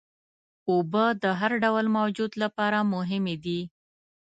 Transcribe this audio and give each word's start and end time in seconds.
اوبه 0.69 1.05
د 1.23 1.25
هر 1.39 1.51
ډول 1.63 1.85
موجود 1.97 2.31
لپاره 2.43 2.79
مهمې 2.93 3.35
دي. 3.45 3.59